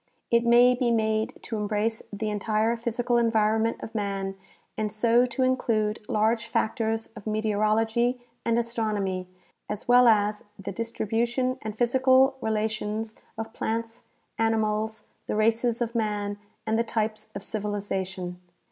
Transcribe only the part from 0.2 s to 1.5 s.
It may be made